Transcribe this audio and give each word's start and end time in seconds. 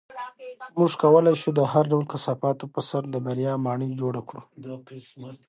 موږ 0.77 0.91
کولی 1.01 1.33
شو 1.41 1.49
د 1.55 1.59
هر 1.73 1.83
ډول 1.91 2.05
کثافاتو 2.13 2.65
په 2.73 2.79
سر 2.89 3.01
د 3.13 3.15
بریا 3.25 3.53
ماڼۍ 3.65 3.91
جوړه 4.01 4.21
کړو. 4.29 4.41